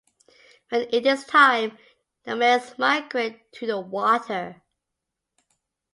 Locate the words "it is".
0.89-1.25